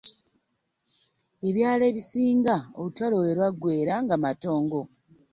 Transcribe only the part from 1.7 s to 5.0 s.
ebisinga olutalo we lwaggweera nga matongo.